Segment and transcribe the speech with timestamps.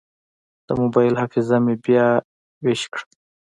[0.67, 2.05] د موبایل حافظه مې بیا
[2.63, 3.03] ویش کړه.